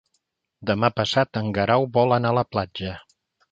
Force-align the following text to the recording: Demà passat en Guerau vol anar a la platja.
Demà 0.69 0.89
passat 1.01 1.41
en 1.43 1.53
Guerau 1.59 1.87
vol 2.01 2.17
anar 2.19 2.35
a 2.35 2.39
la 2.41 2.47
platja. 2.57 2.99